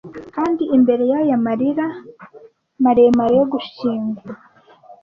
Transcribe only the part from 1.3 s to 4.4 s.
marira maremare yo gushyingura